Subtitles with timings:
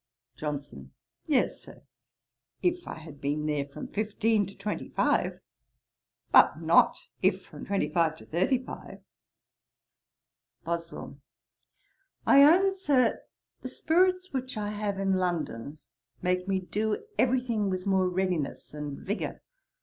[0.35, 0.93] JOHNSON.
[1.27, 1.83] 'Yes, Sir,
[2.63, 5.39] if I had been there from fifteen to twenty five;
[6.31, 9.03] but not if from twenty five to thirty five.'
[10.63, 11.19] BOSWELL.
[12.25, 13.21] 'I own, Sir,
[13.61, 15.77] the spirits which I have in London
[16.23, 19.39] make me do every thing with more readiness and vigour.